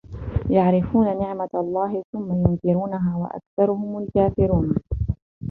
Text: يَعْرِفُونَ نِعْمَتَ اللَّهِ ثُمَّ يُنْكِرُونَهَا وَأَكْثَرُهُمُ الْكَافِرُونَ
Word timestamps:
يَعْرِفُونَ 0.49 1.17
نِعْمَتَ 1.19 1.55
اللَّهِ 1.55 2.03
ثُمَّ 2.13 2.33
يُنْكِرُونَهَا 2.45 3.15
وَأَكْثَرُهُمُ 3.17 3.97
الْكَافِرُونَ 4.03 4.75